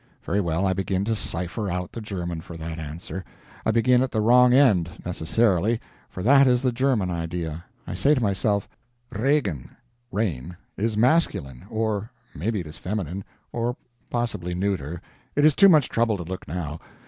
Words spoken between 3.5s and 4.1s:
I begin at